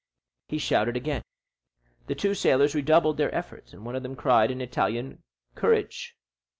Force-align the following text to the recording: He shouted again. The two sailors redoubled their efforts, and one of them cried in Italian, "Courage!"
He 0.47 0.57
shouted 0.57 0.97
again. 0.97 1.21
The 2.07 2.15
two 2.15 2.33
sailors 2.33 2.73
redoubled 2.73 3.17
their 3.17 3.31
efforts, 3.35 3.71
and 3.71 3.85
one 3.85 3.95
of 3.95 4.01
them 4.01 4.15
cried 4.15 4.49
in 4.49 4.59
Italian, 4.59 5.21
"Courage!" 5.53 6.15